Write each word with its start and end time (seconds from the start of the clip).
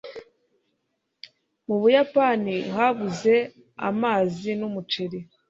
mu 1.67 1.75
buyapani 1.81 2.55
habuze 2.75 3.35
amazi 3.89 4.49
n'umuceri 4.59 5.19